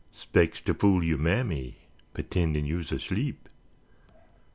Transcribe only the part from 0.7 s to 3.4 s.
fool yo' mammy P'tendin' you'se ersleep.